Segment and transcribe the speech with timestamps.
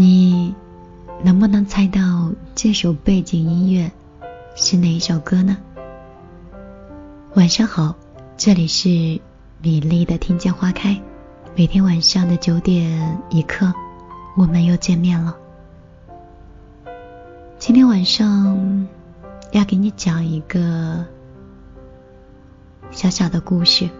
[0.00, 0.54] 你
[1.24, 3.90] 能不能猜到这首背景音乐
[4.54, 5.56] 是哪一首歌呢？
[7.34, 7.96] 晚上好，
[8.36, 8.88] 这里是
[9.60, 11.02] 米粒的听见花开，
[11.56, 13.74] 每天晚上的九点一刻，
[14.36, 15.36] 我们又见面了。
[17.58, 18.86] 今天晚上
[19.50, 21.04] 要给你讲一个
[22.92, 23.90] 小小的故事。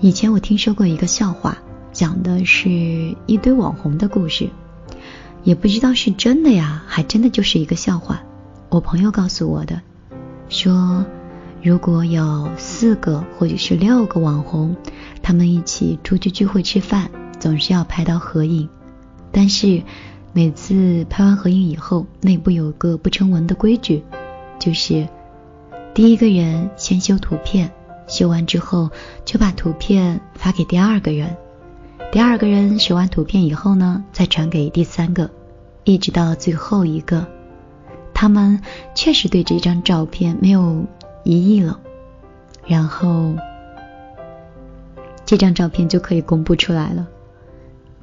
[0.00, 1.56] 以前我听说过一个笑话，
[1.98, 2.70] 讲的是
[3.26, 4.50] 一堆网红的故事，
[5.42, 8.22] 也不知道是真的呀，还真的就是一个笑话。
[8.68, 9.82] 我朋友告诉我的，
[10.48, 11.04] 说
[11.60, 14.76] 如果有四个或者是六个网红，
[15.24, 18.68] 他们一起出去聚会吃饭，总是要拍到合影，
[19.32, 19.82] 但是
[20.32, 24.04] 每次拍完合影以后，内部有个不成文的规矩，
[24.60, 25.08] 就是
[25.94, 27.72] 第一个人先修图片。
[28.06, 28.88] 修完之后，
[29.24, 31.36] 就把图片发给第二个人。
[32.10, 35.30] 第二个人学完图片以后呢，再传给第三个，
[35.84, 37.26] 一直到最后一个。
[38.14, 38.62] 他们
[38.94, 40.86] 确实对这张照片没有
[41.22, 41.78] 疑义了，
[42.66, 43.34] 然后
[45.26, 47.06] 这张照片就可以公布出来了。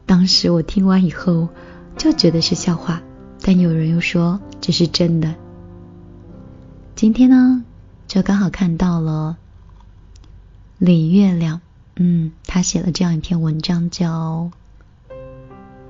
[0.06, 1.50] 当时我听完以后
[1.98, 3.02] 就觉得是笑话，
[3.42, 5.34] 但有人又说这是真的。
[6.96, 7.66] 今天呢，
[8.08, 9.38] 就刚好看到了。
[10.78, 11.62] 李月亮，
[11.96, 14.50] 嗯，他写了这样一篇文章，叫《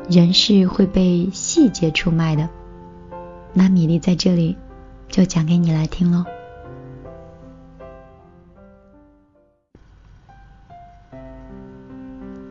[0.09, 2.41] 人是会被细节出卖的》。
[3.53, 4.57] 那米粒在这里
[5.07, 6.25] 就讲给你来听喽。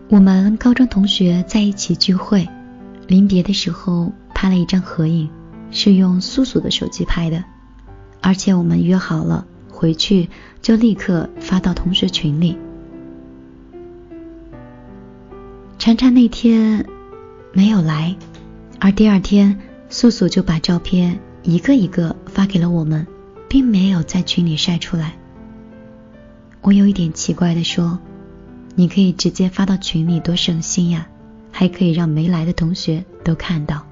[0.08, 2.48] 我们高中同学在一起聚会，
[3.08, 5.28] 临别的时候拍了一张合影，
[5.72, 7.42] 是用素素的手机拍的，
[8.22, 9.44] 而且我们约好了。
[9.72, 10.30] 回去
[10.62, 12.56] 就立刻发到同学群里。
[15.84, 16.86] 婵婵那天
[17.52, 18.16] 没有来，
[18.80, 23.06] 而第二天素素就把照片一个一个发给了我们，
[23.50, 25.12] 并没有在群里晒出来。
[26.62, 27.98] 我有一点奇怪的说
[28.74, 31.06] ：“你可以直接发到群里，多省心呀，
[31.52, 33.86] 还可以让没来的同学都看到。”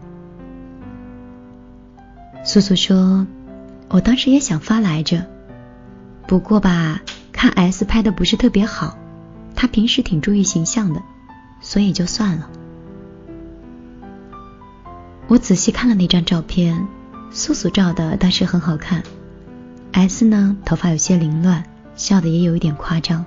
[2.42, 3.26] 素素说
[3.92, 5.26] ：“我当时也想发来着。”
[6.26, 8.96] 不过吧，看 S 拍的不是特别好，
[9.54, 11.02] 他平时挺注意形象的，
[11.62, 12.50] 所以就算了。
[15.28, 16.86] 我仔细看了那张照片，
[17.30, 19.02] 素素照的倒是很好看
[19.92, 21.64] ，S 呢头发有些凌乱，
[21.94, 23.24] 笑的也有一点夸张。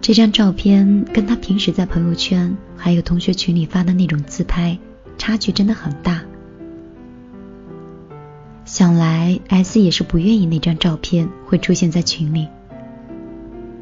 [0.00, 4.78] 这张照片跟他平时在朋友圈还有同学群里发的那种自拍，
[5.18, 6.22] 差距真的很大。
[8.64, 12.48] 想来 S 也是不愿意那张照片会出现在群里。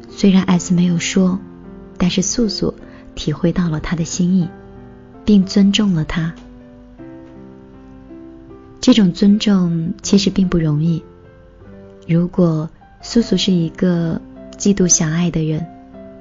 [0.09, 1.39] 虽然 S 没有说，
[1.97, 2.73] 但是素素
[3.15, 4.47] 体会到了他的心意，
[5.23, 6.33] 并尊重了他。
[8.81, 11.03] 这种尊重其实并不容易。
[12.07, 12.69] 如果
[13.01, 14.21] 素素是一个
[14.57, 15.65] 嫉妒小爱的人，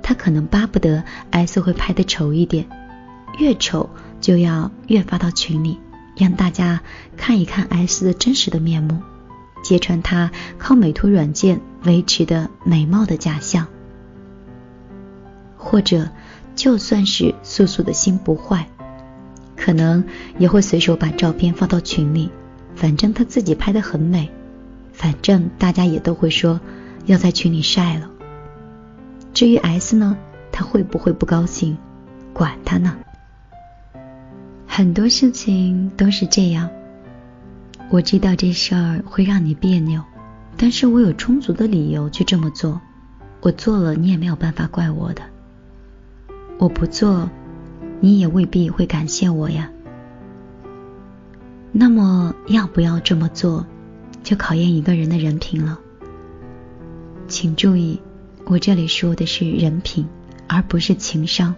[0.02, 2.66] 他可能巴不得 S 会拍的丑一点，
[3.38, 5.78] 越丑就要越发到群里。
[6.16, 6.80] 让大家
[7.16, 9.02] 看一看 S 的真实的面目，
[9.64, 13.66] 揭穿他靠美图软件维持的美貌的假象。
[15.64, 16.10] 或者，
[16.54, 18.68] 就算是素素的心不坏，
[19.56, 20.04] 可能
[20.38, 22.30] 也会随手把照片发到群里，
[22.76, 24.28] 反正他自己拍的很美，
[24.92, 26.60] 反正大家也都会说
[27.06, 28.10] 要在群里晒了。
[29.32, 30.16] 至于 S 呢，
[30.52, 31.76] 他会不会不高兴，
[32.34, 32.96] 管他呢。
[34.66, 36.68] 很多事情都是这样。
[37.90, 40.02] 我知道这事儿会让你别扭，
[40.56, 42.80] 但是我有充足的理由去这么做。
[43.40, 45.22] 我做了，你也没有办法怪我的。
[46.58, 47.28] 我不做，
[48.00, 49.70] 你也未必会感谢我呀。
[51.72, 53.66] 那么要不要这么做，
[54.22, 55.78] 就考验一个人的人品了。
[57.26, 58.00] 请注意，
[58.44, 60.06] 我这里说的是人品，
[60.46, 61.54] 而不是情商。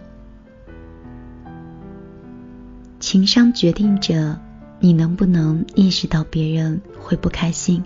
[2.99, 4.39] 情商决定着
[4.79, 7.83] 你能不能意识到别人会不开心，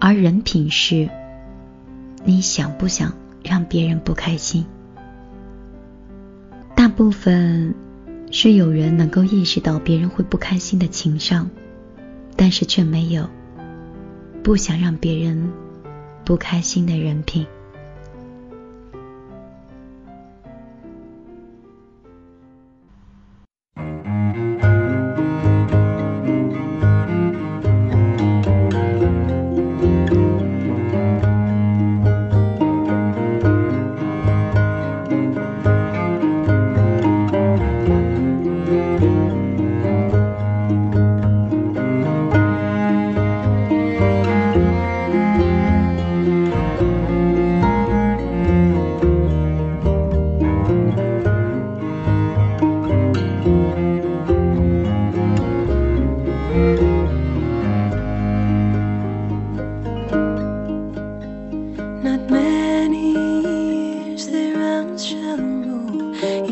[0.00, 1.08] 而人品是
[2.24, 3.12] 你想不想
[3.44, 4.66] 让别人不开心。
[7.02, 7.74] 部分
[8.30, 11.50] 是有人能够意识到别人会不开心的情商，
[12.36, 13.28] 但是却没有
[14.44, 15.50] 不想让别人
[16.24, 17.44] 不开心的人品。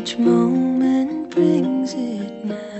[0.01, 2.70] each moment brings it now.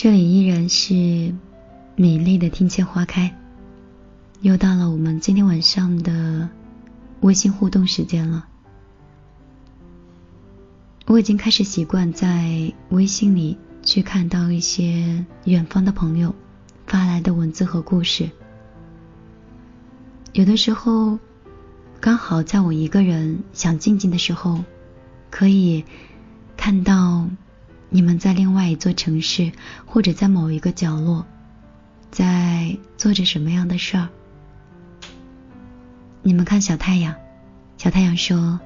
[0.00, 0.94] 这里依然是
[1.96, 3.36] 美丽的庭前花开，
[4.42, 6.48] 又到了我们今天晚上的
[7.22, 8.46] 微信互动时间了。
[11.06, 16.32] 我已经开始习惯在微信里去看到一些远方的朋友
[16.86, 18.30] 发来的文字和故事，
[20.32, 21.18] 有的时候
[21.98, 24.62] 刚好在我一个人想静静的时候，
[25.28, 25.84] 可以
[26.56, 27.28] 看到。
[27.90, 29.50] 你们在另外一座城市，
[29.86, 31.24] 或者在某一个角落，
[32.10, 34.08] 在做着什么样的事儿？
[36.22, 37.14] 你们看小太阳，
[37.78, 38.60] 小太阳说：“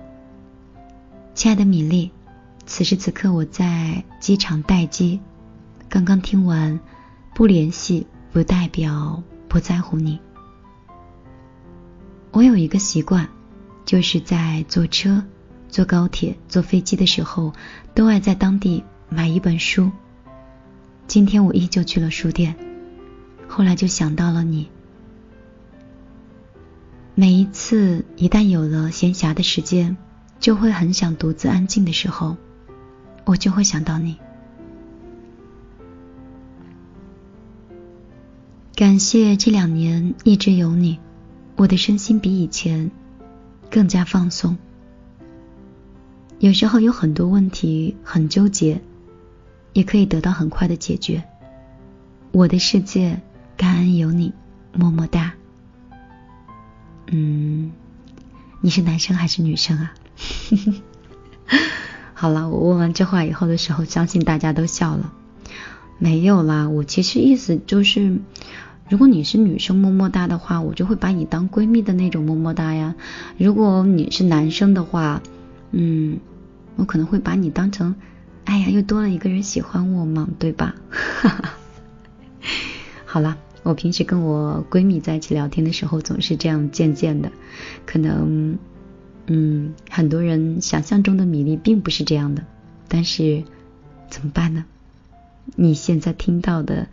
[1.34, 2.10] 亲爱的米粒，
[2.66, 5.20] 此时此刻我在机场待机，
[5.88, 6.80] 刚刚听完，
[7.32, 10.18] 不联系不代表不在乎你。
[12.32, 13.28] 我有一个习惯，
[13.84, 15.22] 就是在坐车、
[15.68, 17.52] 坐高铁、坐飞机的时候，
[17.94, 18.82] 都爱在当地。”
[19.14, 19.90] 买一本书。
[21.06, 22.56] 今天我依旧去了书店，
[23.46, 24.70] 后来就想到了你。
[27.14, 29.96] 每一次一旦有了闲暇的时间，
[30.40, 32.38] 就会很想独自安静的时候，
[33.26, 34.16] 我就会想到你。
[38.74, 40.98] 感谢这两年一直有你，
[41.56, 42.90] 我的身心比以前
[43.70, 44.56] 更加放松。
[46.38, 48.80] 有时候有很多问题很纠结。
[49.72, 51.22] 也可以得到很快的解决。
[52.30, 53.20] 我的世界，
[53.56, 54.32] 感恩有你，
[54.72, 55.34] 么么哒。
[57.08, 57.72] 嗯，
[58.60, 59.92] 你是男生还是女生啊？
[62.14, 65.12] 好了，我问完这话以后的时候，相信大家都笑了。
[65.98, 68.18] 没有啦，我其实意思就是，
[68.88, 72.94] 如果你是女生么么哒的话，我就会把你当闺蜜的那种么么哒呀。
[73.36, 75.20] 如果你是男生的话，
[75.72, 76.18] 嗯，
[76.76, 77.94] 我可能会把你当成。
[78.44, 80.74] 哎呀，又多了一个人喜欢我嘛，对吧？
[80.90, 81.54] 哈 哈
[83.06, 87.30] 好了，我平时跟我闺蜜在一起聊天的时候，总是这样渐渐的。
[87.86, 88.58] 可能，
[89.26, 92.44] 嗯，很多人想象中的米粒并不是这样的，
[92.88, 93.44] 但是
[94.10, 94.64] 怎么办呢？
[95.56, 96.88] 你现在听到的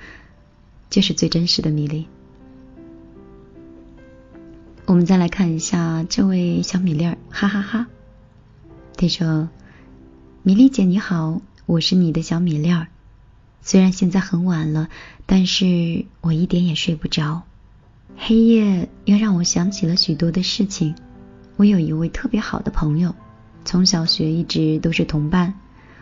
[0.90, 2.08] 就是最真实的米粒。
[4.86, 7.88] 我们再来看一下这位小米粒儿，哈哈哈。
[8.98, 9.48] 他说
[10.50, 12.88] ：“米粒姐你好，我是你的小米粒儿。
[13.62, 14.90] 虽然现在很晚了，
[15.28, 17.44] 但是我一点也睡不着。
[18.18, 20.96] 黑夜又让我想起了许多的事情。
[21.56, 23.14] 我有一位特别好的朋友，
[23.64, 25.54] 从小学一直都是同伴，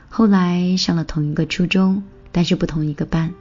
[0.07, 2.01] 后来上了同一个初中，
[2.31, 3.33] 但是不同一个班。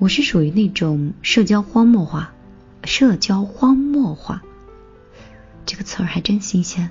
[0.00, 2.32] 我是属于那种社交荒漠化。”
[2.82, 4.42] 社交荒漠化，
[5.64, 6.90] 这个词儿还真新鲜。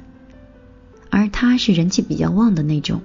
[1.09, 3.01] 而他是人气比较旺的那种，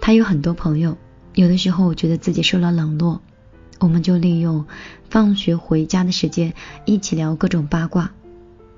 [0.00, 0.96] 他有很多朋友。
[1.34, 3.20] 有的时候觉得自己受了冷落，
[3.78, 4.64] 我们就利用
[5.10, 6.54] 放学回家的时间
[6.86, 8.12] 一起聊各种八卦，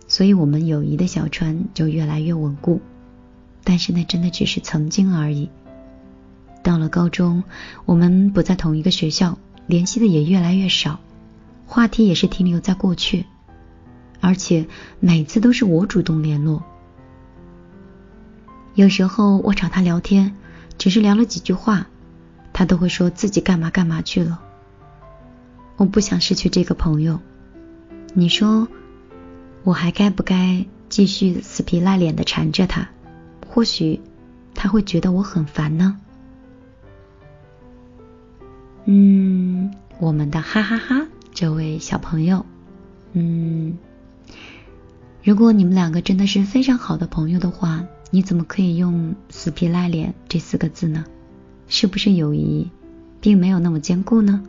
[0.08, 2.80] 所以我们友谊的小船就越来越稳固。
[3.62, 5.50] 但是那真的只是曾经而已。
[6.64, 7.44] 到了高中，
[7.84, 10.98] 我们不在同一个学校，联系的也越来越少。
[11.64, 13.24] 话题也是停留在过去，
[14.20, 14.66] 而且
[14.98, 16.64] 每次都是我主动联络。
[18.78, 20.36] 有时候我找他聊天，
[20.78, 21.88] 只是聊了几句话，
[22.52, 24.40] 他都会说自己干嘛干嘛去了。
[25.76, 27.18] 我不想失去这个朋友，
[28.14, 28.68] 你说
[29.64, 32.88] 我还该不该继续死皮赖脸的缠着他？
[33.48, 34.00] 或许
[34.54, 35.98] 他会觉得我很烦呢。
[38.84, 41.04] 嗯，我们的哈哈哈。
[41.34, 42.46] 这位小朋友，
[43.12, 43.76] 嗯，
[45.24, 51.04] 如果你们两个真的是非常好的朋友的话，你怎么可以用“死皮赖脸”这四个字呢？
[51.68, 52.70] 是不是友谊
[53.20, 54.42] 并没有那么坚固呢？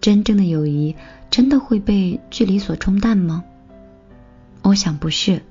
[0.00, 0.94] 真正的友谊
[1.30, 3.44] 真的会被距离所冲淡吗？
[4.62, 5.42] 我想不是。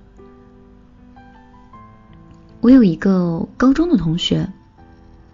[2.61, 4.51] 我有一个高中的同学，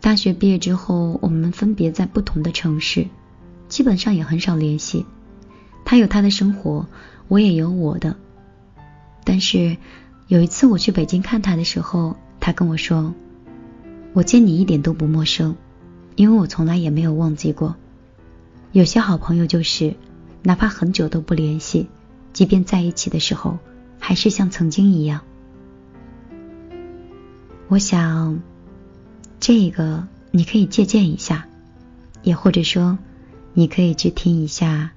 [0.02, 3.08] 大学毕业之后，我们分别在不同的城市。
[3.68, 5.06] 基本上也很少联系，
[5.86, 6.88] 他有他的生活，
[7.28, 8.16] 我也有我的。
[9.24, 9.78] 但是
[10.28, 13.14] 有一次我去北京看他的时候，他跟我说
[14.14, 15.56] ：“我见你一点都不陌生，
[16.16, 17.76] 因为我从来也没有忘记过。
[18.72, 19.96] 有些好朋友就是，
[20.44, 21.88] 哪怕很久都不联系，
[22.34, 23.60] 即便在一起的时候，
[24.00, 25.22] 还是像曾经一样。”
[27.70, 28.42] 我想，
[29.40, 31.48] 这个你可以借鉴一下，
[32.24, 32.98] 也或者说。
[33.58, 34.92] 你可以去听一下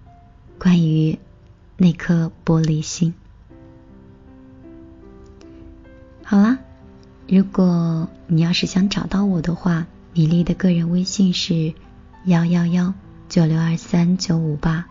[0.58, 1.16] 关于
[1.76, 3.14] 那颗玻璃心。
[6.30, 6.58] 好啦，
[7.26, 11.72] 如果你要是想找到我的话，米粒的个人微信是
[12.26, 12.92] 幺幺幺
[13.30, 14.84] 九六二三九五八。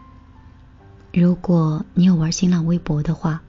[1.13, 3.43] 如果你有玩新浪微博的话，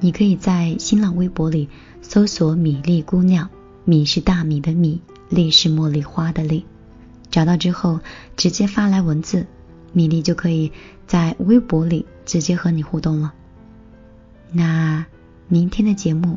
[0.00, 1.68] 你可以在新浪微博里
[2.02, 3.48] 搜索“米粒姑娘”，
[3.86, 6.66] 米是大米的米，粒是茉莉花的粒。
[7.30, 8.00] 找到之后，
[8.36, 9.46] 直接发来文字，
[9.92, 10.72] 米粒就可以
[11.06, 13.32] 在微博里直接和你互动了。
[14.50, 15.06] 那
[15.46, 16.36] 明天的节目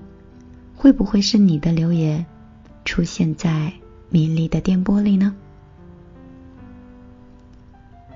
[0.81, 2.25] 会不会是你的留言
[2.85, 3.73] 出现在
[4.07, 5.35] 米粒的电波里呢？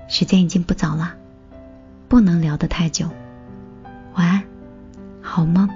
[0.08, 1.14] 时间已经不早了，
[2.08, 3.06] 不能聊得太久。
[4.14, 4.42] 晚安，
[5.20, 5.68] 好梦。